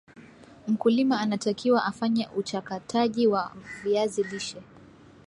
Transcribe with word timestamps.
mkulima 0.67 1.19
anatakiwa 1.19 1.83
afanye 1.85 2.27
uchakataji 2.35 3.27
wa 3.27 3.51
viazi 3.83 4.23
lishe 4.23 4.61